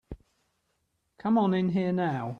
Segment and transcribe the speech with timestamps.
[1.19, 2.29] Come on in here now.